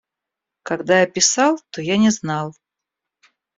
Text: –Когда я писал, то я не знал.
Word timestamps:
–Когда 0.63 1.01
я 1.01 1.05
писал, 1.05 1.59
то 1.69 1.79
я 1.83 1.95
не 1.95 2.09
знал. 2.09 2.55